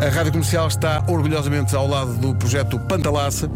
[0.00, 3.50] A Rádio Comercial está orgulhosamente ao lado do projeto Pantalaça,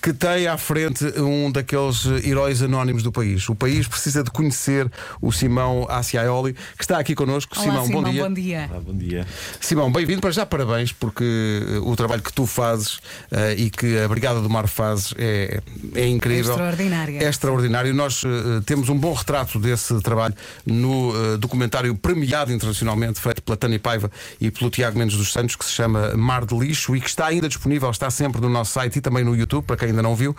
[0.00, 3.48] que tem à frente um daqueles heróis anónimos do país.
[3.48, 4.90] O país precisa de conhecer
[5.20, 7.54] o Simão Aciaioli, que está aqui connosco.
[7.54, 8.22] Olá, Simão, Simão, bom dia.
[8.24, 8.70] bom dia.
[8.72, 9.26] Ah, bom dia.
[9.60, 12.98] Simão, bem-vindo para já, parabéns, porque eh, o trabalho que tu fazes
[13.30, 15.60] eh, e que a Brigada do Mar faz é,
[15.94, 16.52] é incrível.
[16.52, 17.22] É extraordinário.
[17.22, 17.94] É extraordinário.
[17.94, 23.56] Nós eh, temos um bom retrato desse trabalho no eh, documentário premiado internacionalmente, feito pela
[23.56, 27.00] Tânia Paiva e pelo Tiago Mendes dos Santos, que se chama Mar de Lixo e
[27.00, 29.89] que está ainda disponível, está sempre no nosso site e também no YouTube, para quem
[29.90, 30.34] ainda não viu.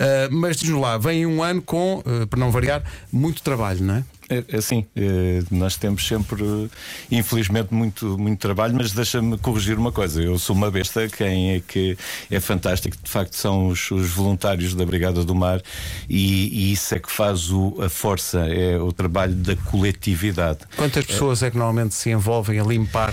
[0.00, 3.96] Eh, mas diz-nos lá, vem um ano com, eh, para não variar, muito trabalho, não
[3.96, 4.04] é?
[4.28, 6.70] É, é assim, é, nós temos sempre,
[7.10, 10.22] infelizmente, muito, muito trabalho, mas deixa-me corrigir uma coisa.
[10.22, 11.96] Eu sou uma besta, quem é que
[12.30, 15.60] é fantástico, de facto, são os, os voluntários da Brigada do Mar
[16.08, 20.60] e, e isso é que faz o, a força, é o trabalho da coletividade.
[20.76, 23.12] Quantas pessoas é que normalmente se envolvem a limpar?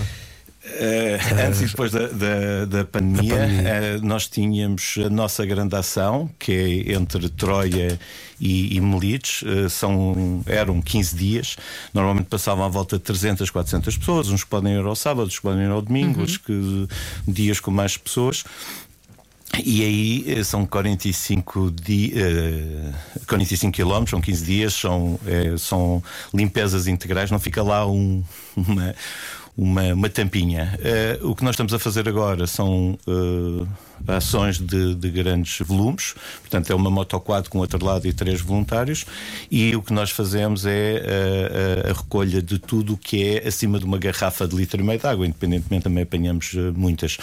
[0.64, 3.68] Eh, antes e depois da, da, da pandemia, pandemia.
[3.68, 6.52] eh, nós tínhamos a nossa grande ação, que
[6.86, 7.98] é entre Troia
[8.40, 11.56] e, e Melides, eh, são, eram 15 dias,
[11.92, 15.64] normalmente passavam à volta de 300, 400 pessoas, uns podem ir ao sábado, outros podem
[15.64, 16.88] ir ao domingo, outros que,
[17.26, 18.44] dias com mais pessoas.
[19.62, 22.90] E aí são 45, di, eh,
[23.26, 28.24] 45 quilómetros, são 15 dias, são, eh, são limpezas integrais, não fica lá um,
[28.56, 28.94] uma,
[29.56, 30.78] uma, uma tampinha.
[30.82, 33.66] Eh, o que nós estamos a fazer agora são eh,
[34.14, 39.04] ações de, de grandes volumes, portanto é uma motoquad com outro lado e três voluntários,
[39.50, 43.48] e o que nós fazemos é eh, a, a recolha de tudo o que é
[43.48, 47.18] acima de uma garrafa de litro e meio de água, independentemente também apanhamos muitas.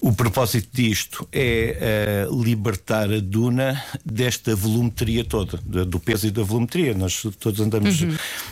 [0.00, 6.30] O propósito disto é eh, libertar a duna desta volumetria toda, da- do peso e
[6.30, 6.94] da volumetria.
[6.94, 8.02] Nós todos andamos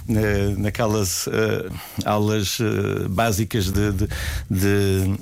[0.08, 1.68] eh, naquelas eh,
[2.04, 4.08] aulas eh, básicas de- de-
[4.50, 5.14] de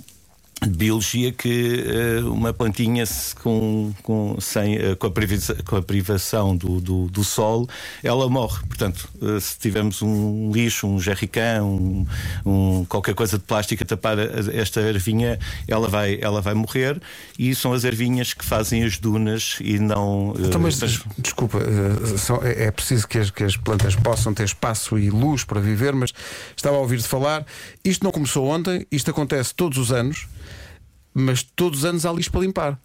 [0.63, 3.05] de biologia que eh, uma plantinha
[3.43, 7.69] com, com, sem, eh, com, a privação, com a privação do, do, do sol,
[8.03, 8.65] ela morre.
[8.67, 12.07] Portanto, eh, se tivermos um lixo, um jerrycan, um,
[12.47, 17.01] um, qualquer coisa de plástico a tapar esta ervinha, ela vai, ela vai morrer
[17.39, 20.35] e são as ervinhas que fazem as dunas e não.
[20.39, 21.59] Então, mas as- des- desculpa,
[22.45, 25.93] é é preciso que as, que as plantas possam ter espaço e luz para viver,
[25.95, 26.13] mas
[26.57, 27.45] estava a ouvir-te falar.
[27.85, 30.27] Isto não começou ontem, isto acontece todos os anos,
[31.15, 32.79] mas todos os anos há lixo para limpar.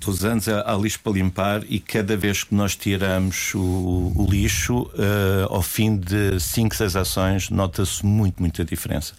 [0.00, 4.12] Todos os anos há há lixo para limpar e cada vez que nós tiramos o,
[4.14, 9.14] o lixo, eh, ao fim de 5, 6 ações, nota-se muito, muita diferença.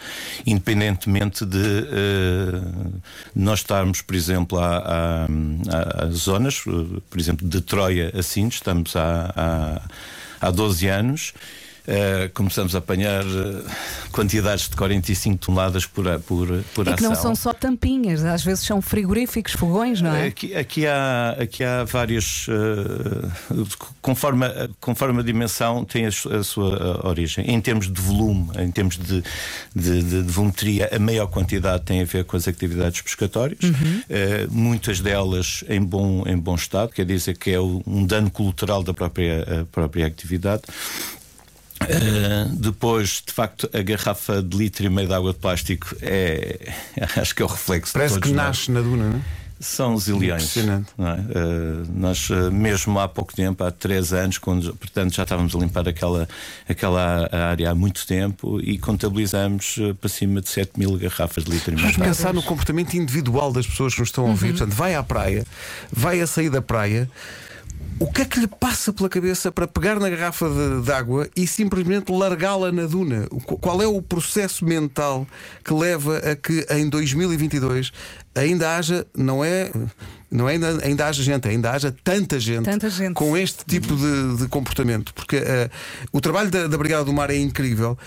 [0.46, 2.62] Independentemente de eh,
[3.36, 8.60] nós estarmos, por exemplo, a- a- a zonas, eh, por exemplo, de Troia a Sintes,
[8.60, 11.34] estamos há, há, há 12 anos.
[11.90, 13.64] Eh, começamos a apanhar eh,
[14.12, 17.24] quantidades de 45 toneladas por, a- por, por É que não ação.
[17.24, 20.28] são só tampinhas, às vezes são frigoríficos, fogões, não é?
[20.28, 22.48] Aqui, aqui há, aqui há vários.
[22.50, 23.30] eh,
[24.02, 27.46] conforme, a- conforme a dimensão, tem a, a sua eh, origem.
[27.50, 29.24] Em termos de volume, em termos de,
[29.76, 33.60] de, de- de volumetria, a maior quantidade tem a ver com as atividades pescatórias.
[34.10, 38.84] Eh, muitas delas em bom, em bom estado, quer dizer que é um dano colateral
[38.84, 40.62] da própria, a própria atividade.
[41.82, 46.74] Uh, depois, de facto, a garrafa de litro e meio de água de plástico é.
[47.16, 48.46] Acho que é o reflexo Parece de que nós.
[48.48, 49.22] nasce na duna, não é?
[49.62, 50.44] São zilhões.
[50.44, 50.88] Impressionante.
[50.98, 51.16] não é?
[51.16, 55.60] Uh, nós, uh, mesmo há pouco tempo, há três anos, quando, portanto, já estávamos a
[55.60, 56.30] limpar aquela,
[56.68, 61.52] aquela área há muito tempo e contabilizamos uh, para cima de 7 mil garrafas de
[61.52, 61.92] litro e meio.
[61.92, 64.52] Vamos pensar no comportamento individual das pessoas que nos estão a ouvir.
[64.52, 65.46] Portanto, vai à praia,
[65.92, 67.10] vai a sair da praia.
[68.00, 71.30] O que é que lhe passa pela cabeça para pegar na garrafa de, de água
[71.36, 73.28] e simplesmente largá-la na duna?
[73.60, 75.28] Qual é o processo mental
[75.66, 77.92] que leva a que em 2022
[78.34, 79.70] ainda haja, não é,
[80.32, 83.16] não é ainda, ainda haja gente, ainda haja tanta gente, Tanta gente.
[83.16, 85.14] com este tipo de, de comportamento?
[85.14, 85.70] Porque eh,
[86.14, 87.98] o trabalho da, da Brigada do Mar é incrível.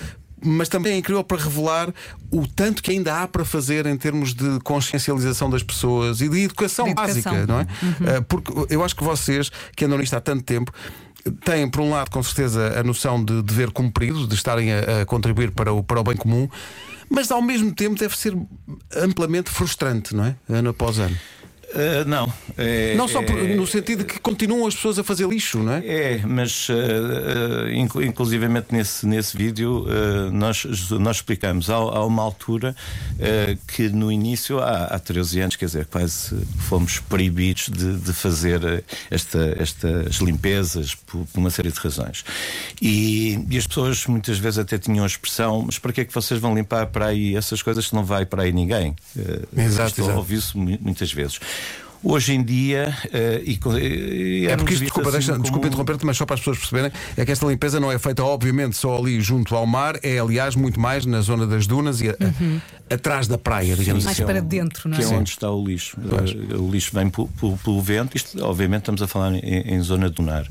[0.44, 1.92] Mas também é incrível para revelar
[2.30, 6.40] o tanto que ainda há para fazer em termos de consciencialização das pessoas e de
[6.42, 7.32] educação, De educação.
[7.32, 7.66] básica, não é?
[8.16, 10.72] Eh, Porque eu acho que vocês, que andam nisto há tanto tempo,
[11.44, 15.06] têm, por um lado, com certeza, a noção de dever cumprido, de estarem a, a
[15.06, 16.48] contribuir para o, para o bem comum,
[17.08, 18.36] mas ao mesmo tempo deve ser
[18.96, 20.34] amplamente frustrante, não é?
[20.48, 21.16] Ano após ano.
[21.72, 22.32] Uh, não.
[22.56, 25.58] É, não só por, é, no sentido de que continuam as pessoas a fazer lixo,
[25.58, 25.82] não é?
[25.86, 29.86] É, mas uh, uh, inclusivamente nesse, nesse vídeo
[30.32, 31.70] nós, nós explicamos.
[31.70, 32.74] Há, há uma altura
[33.66, 36.36] que no início, há, há 13 anos, quer dizer, quase
[36.68, 42.24] fomos proibidos de, de fazer esta, estas limpezas por, por, uma série de razões.
[42.80, 46.12] E, e, as pessoas muitas vezes até tinham a expressão: mas para que é que
[46.12, 48.94] vocês vão limpar para aí essas coisas se não vai para aí ninguém?
[49.56, 51.38] Exato, estou ouvir isso muitas vezes.
[52.04, 53.60] Hoje em dia, uh, e,
[54.42, 56.90] e é porque isto, desculpa, assim deixa, desculpa interromper-te, mas só para as pessoas perceberem,
[57.16, 60.56] é que esta limpeza não é feita, obviamente, só ali junto ao mar, é aliás
[60.56, 62.60] muito mais na zona das dunas e a, uhum.
[62.90, 64.24] a, atrás da praia, digamos mais assim.
[64.24, 65.00] Mais para dentro, não é?
[65.00, 65.96] Que é onde está o lixo.
[66.00, 70.46] Uh, o lixo vem pelo vento, isto, obviamente, estamos a falar em, em zona dunar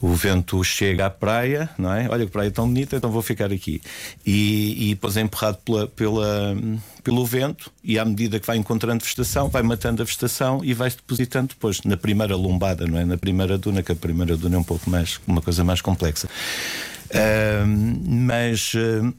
[0.00, 2.08] o vento chega à praia, não é?
[2.08, 3.80] Olha que praia tão bonita, então vou ficar aqui.
[4.24, 6.56] E, e depois é empurrado pela, pela,
[7.02, 10.96] pelo vento, e à medida que vai encontrando vegetação, vai matando a vegetação e vai-se
[10.96, 13.04] depositando depois na primeira lombada, não é?
[13.04, 16.28] Na primeira duna, que a primeira duna é um pouco mais, uma coisa mais complexa.
[17.10, 17.66] Uh,
[18.06, 18.74] mas.
[18.74, 19.12] Uh,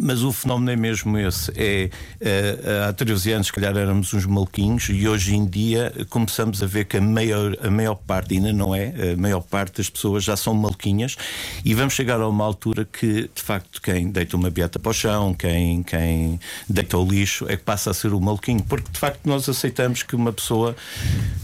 [0.00, 1.52] mas o fenómeno é mesmo esse.
[1.56, 1.90] É,
[2.20, 6.66] uh, há 13 anos, se calhar, éramos uns maluquinhos e hoje em dia começamos a
[6.66, 10.24] ver que a maior, a maior parte, ainda não é, a maior parte das pessoas
[10.24, 11.16] já são maluquinhas
[11.64, 14.94] e vamos chegar a uma altura que, de facto, quem deita uma beata para o
[14.94, 18.62] chão, quem, quem deita o lixo, é que passa a ser o maluquinho.
[18.62, 20.74] Porque, de facto, nós aceitamos que uma pessoa.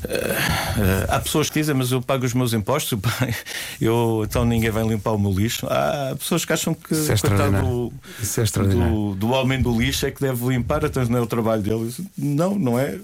[0.04, 2.98] Uh, uh, há pessoas que dizem, mas eu pago os meus impostos,
[3.80, 5.66] eu, então ninguém vai limpar o meu lixo.
[5.66, 6.94] Há pessoas que acham que.
[6.94, 7.92] Isso é coitado,
[8.40, 8.94] é extraordinário.
[8.94, 11.94] Do, do homem do lixo é que deve limpar, então não é o trabalho dele.
[12.16, 12.98] Não, não é.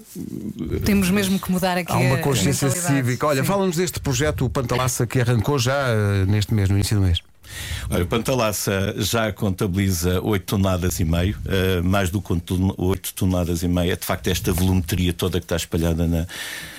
[0.83, 1.91] Temos mesmo que mudar aqui.
[1.91, 3.27] Há uma consciência cívica.
[3.27, 7.03] Olha, fala-nos deste projeto, o Pantalaça, que arrancou já uh, neste mês, no início do
[7.03, 7.19] mês.
[7.89, 12.33] Olha, o Pantalaça já contabiliza 8 toneladas e meio, uh, mais do que
[12.77, 13.91] 8 toneladas e meio.
[13.91, 16.25] É de facto esta volumetria toda que está espalhada na,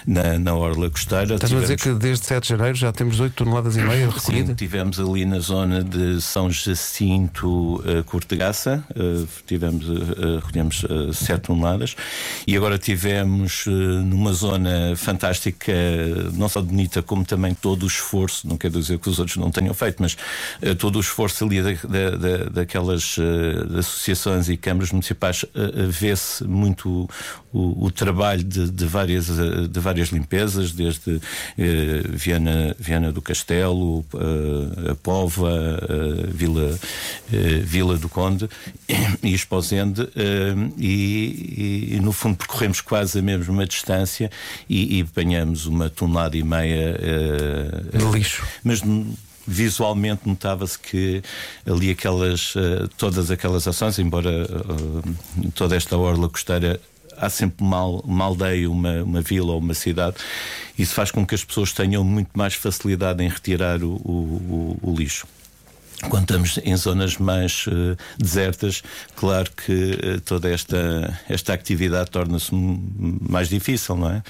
[0.07, 1.35] na, na orla costeira.
[1.35, 1.71] Estás tivemos...
[1.71, 4.49] a dizer que desde 7 de janeiro já temos 8 toneladas e meia recolhida?
[4.49, 11.13] Sim, tivemos ali na zona de São Jacinto, uh, Cortegaça, uh, tivemos, uh, recolhemos uh,
[11.13, 11.97] 7 toneladas
[12.47, 15.73] e agora tivemos numa zona fantástica,
[16.35, 19.51] não só bonita, como também todo o esforço, não quer dizer que os outros não
[19.51, 20.17] tenham feito, mas
[20.56, 25.51] eh, todo o esforço ali da, da, daquelas uh, associações e câmaras municipais uh,
[25.89, 27.09] vê-se muito
[27.53, 31.21] o, o trabalho de, de, várias, de várias limpezas, desde
[32.11, 34.05] Viana, Viana do Castelo,
[34.91, 35.51] a Pova,
[36.29, 36.79] Vila,
[37.63, 38.47] Vila do Conde
[39.23, 40.07] e Esposende,
[40.77, 44.31] e, e, no fundo percorremos quase a mesma distância
[44.69, 46.99] e, e apanhamos uma tonelada e meia
[47.91, 48.47] de lixo.
[48.63, 48.83] Mas
[49.47, 51.23] visualmente notava-se que
[51.67, 56.81] ali aquelas uh, todas aquelas ações, embora uh, toda esta orla costeira
[57.17, 60.17] há sempre uma, uma aldeia, uma, uma vila ou uma cidade,
[60.79, 64.91] isso faz com que as pessoas tenham muito mais facilidade em retirar o, o, o,
[64.91, 65.27] o lixo.
[66.11, 68.83] Quando estamos em zonas mais uh, desertas,
[69.15, 74.23] claro que uh, toda esta, esta atividade torna-se mais difícil, não é?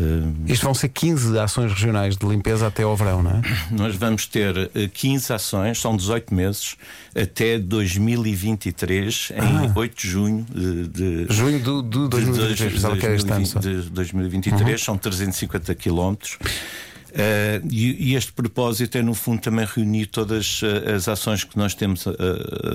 [0.00, 3.42] Uh, Isto vão ser 15 ações regionais de limpeza até ao verão, não é?
[3.70, 6.76] Nós vamos ter 15 ações, são 18 meses,
[7.14, 9.64] até 2023, ah.
[9.66, 11.26] em 8 de junho de.
[11.28, 14.78] junho do, do 2023, de, de, de, de 2023, uhum.
[14.78, 16.38] são 350 quilómetros.
[17.10, 21.58] Uh, e, e, este propósito é, no fundo, também reunir todas uh, as ações que
[21.58, 22.14] nós temos uh,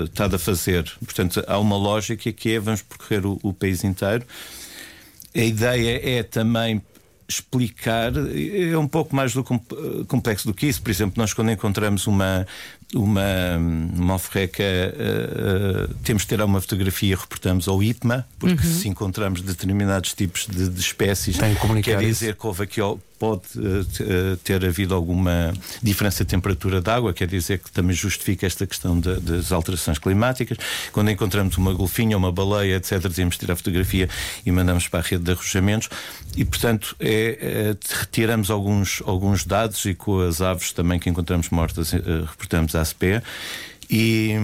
[0.04, 0.84] estado a fazer.
[1.04, 4.26] Portanto, há uma lógica que é vamos percorrer o, o país inteiro.
[5.34, 6.82] A ideia é também
[7.28, 9.44] explicar é um pouco mais do
[10.08, 10.82] complexo do que isso.
[10.82, 12.46] Por exemplo, nós quando encontramos uma
[12.94, 18.74] uma, uma alforreca, uh, uh, temos de ter uma fotografia, reportamos ao IPMA, porque uhum.
[18.74, 21.38] se encontramos determinados tipos de, de espécies,
[21.82, 22.38] quer dizer isso.
[22.38, 22.82] que houve aqui
[23.18, 28.46] pode uh, ter havido alguma diferença de temperatura de água, quer dizer que também justifica
[28.46, 30.58] esta questão de, das alterações climáticas.
[30.92, 34.10] Quando encontramos uma golfinha, uma baleia, etc., dizemos tirar a fotografia
[34.46, 35.90] e mandamos para a rede de arrojamentos.
[36.36, 41.50] E, portanto, é, é, retiramos alguns, alguns dados e com as aves também que encontramos
[41.50, 43.22] mortas, reportamos à ASPE.
[43.90, 44.36] E,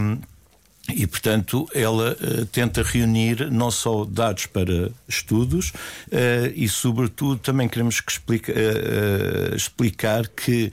[0.89, 7.67] e, portanto, ela uh, tenta reunir não só dados para estudos uh, e, sobretudo, também
[7.67, 10.71] queremos que explica, uh, explicar que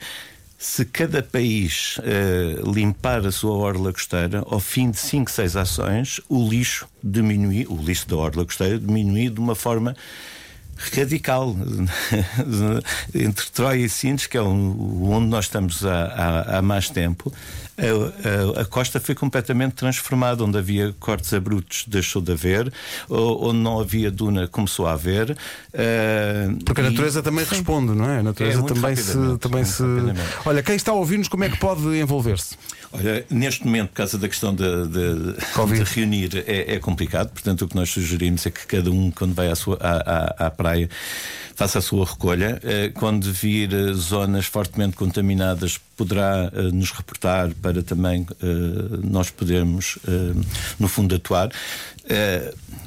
[0.57, 1.97] se cada país
[2.75, 7.77] limpar a sua orla costeira, ao fim de 5, 6 ações, o lixo diminui, o
[7.77, 9.95] lixo da orla costeira diminui de uma forma
[10.93, 11.55] radical
[13.13, 17.31] entre Troia e Sintes, que é onde nós estamos há, há, há mais tempo.
[17.79, 20.43] A, a, a, costa foi completamente transformada.
[20.43, 22.71] Onde havia cortes abruptos, deixou de haver.
[23.09, 25.31] Onde não havia duna, começou a haver.
[25.31, 27.23] Uh, Porque a natureza e...
[27.23, 27.55] também Sim.
[27.55, 28.19] responde, não é?
[28.19, 29.37] A natureza é, também se.
[29.39, 29.83] Também se...
[30.45, 32.57] Olha, quem está a ouvir-nos, como é que pode envolver-se?
[32.91, 37.29] Olha, neste momento, por causa da questão de, de, de reunir, é, é, complicado.
[37.29, 40.47] Portanto, o que nós sugerimos é que cada um, quando vai à, sua, à, à,
[40.47, 40.68] à praia,
[41.59, 42.57] faça a sua recolha.
[42.63, 48.25] Eh, quando vir eh, zonas fortemente contaminadas, poderá eh, nos reportar para também
[49.03, 49.97] nós podermos,
[50.79, 51.49] no fundo, atuar.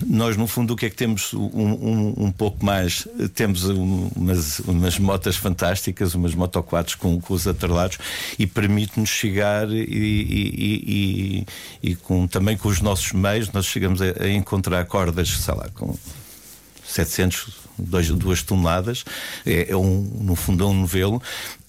[0.07, 3.07] Nós, no fundo, o que é que temos um, um, um pouco mais?
[3.35, 7.99] Temos umas, umas motas fantásticas, umas motoquads com, com os atrelados
[8.39, 11.45] e permite-nos chegar e, e,
[11.83, 15.55] e, e, com, também com os nossos meios, nós chegamos a, a encontrar cordas, sei
[15.55, 15.97] lá, com
[16.85, 19.05] 700 dois, duas toneladas,
[19.45, 21.23] é, é, um, no fundo é um novelo,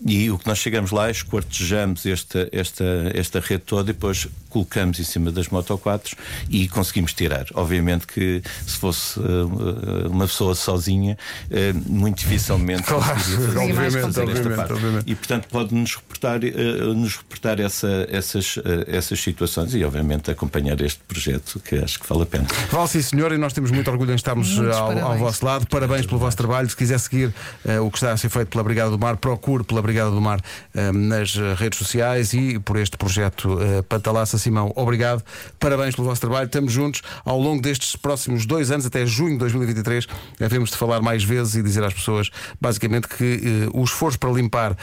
[0.05, 2.83] e o que nós chegamos lá é esquartejamos esta, esta,
[3.13, 6.15] esta rede toda e depois colocamos em cima das motoquatros
[6.49, 7.45] e conseguimos tirar.
[7.53, 11.17] Obviamente que se fosse uh, uma pessoa sozinha,
[11.49, 13.19] uh, muito dificilmente claro,
[13.57, 18.55] obviamente, obviamente, obviamente, E portanto pode-nos reportar, uh, nos reportar essa, essas,
[18.87, 22.47] essas situações e obviamente acompanhar este projeto que acho que vale a pena.
[22.71, 25.67] Vale sim, senhor, e nós temos muito orgulho em estarmos ao, ao, vosso lado.
[25.67, 26.69] Parabéns pelo vosso trabalho.
[26.69, 27.33] Se quiser seguir
[27.81, 30.39] o que está a ser feito pela Brigada do Mar, procure pela Brigada do Mar
[30.73, 34.37] eh, nas redes sociais e por este projeto eh, Pantalaça.
[34.37, 35.23] Simão, obrigado.
[35.59, 36.45] Parabéns pelo vosso trabalho.
[36.45, 40.07] Estamos juntos ao longo destes próximos dois anos, até junho de 2023.
[40.41, 44.31] Havemos de falar mais vezes e dizer às pessoas, basicamente, que eh, o esforço para
[44.31, 44.75] limpar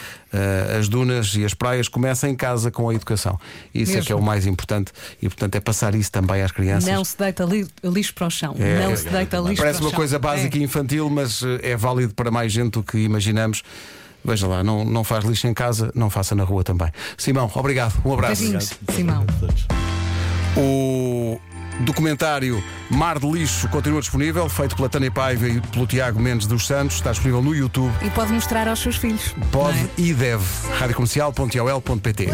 [0.78, 3.38] as dunas e as praias começa em casa com a educação.
[3.74, 4.02] Isso Mesmo.
[4.02, 6.88] é que é o mais importante e, portanto, é passar isso também às crianças.
[6.90, 8.54] Não se deita li lixo para o chão.
[8.58, 10.60] É, não é, se deita é, lixo Parece uma coisa básica é.
[10.60, 13.62] e infantil, mas é válido para mais gente do que imaginamos.
[14.24, 16.90] Veja lá, não, não faz lixo em casa, não faça na rua também.
[17.16, 18.00] Simão, obrigado.
[18.04, 18.42] Um abraço.
[18.42, 19.26] Beijinhos, Simão.
[20.56, 21.40] O
[21.80, 26.66] documentário Mar de Lixo continua disponível, feito pela Tânia Paiva e pelo Tiago Mendes dos
[26.66, 26.96] Santos.
[26.96, 27.92] Está disponível no YouTube.
[28.04, 29.34] E pode mostrar aos seus filhos.
[29.50, 29.88] Pode é?
[29.96, 30.44] e deve.
[30.78, 32.28] radiocomercial.ol.pt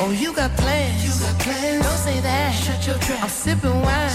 [0.00, 1.04] Oh, you got plans.
[1.04, 1.84] You got plans.
[1.84, 2.54] Don't say that.
[2.54, 3.24] Shut your trap.
[3.24, 4.08] I'm sipping wine.